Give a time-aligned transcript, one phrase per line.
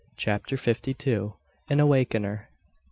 [0.17, 1.35] CHAPTER FIFTY TWO.
[1.69, 2.49] AN AWAKENER.